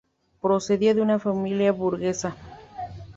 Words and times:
Procedía 0.41 0.95
de 0.95 1.01
una 1.03 1.19
familia 1.19 1.71
burguesa. 1.73 2.35